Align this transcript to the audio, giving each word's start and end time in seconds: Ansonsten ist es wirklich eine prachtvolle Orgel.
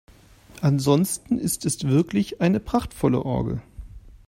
Ansonsten 0.61 1.37
ist 1.37 1.63
es 1.63 1.83
wirklich 1.83 2.41
eine 2.41 2.59
prachtvolle 2.59 3.23
Orgel. 3.23 3.61